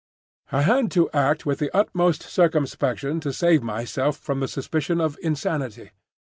[0.51, 5.15] I had to act with the utmost circumspection to save myself from the suspicion of
[5.21, 5.91] insanity.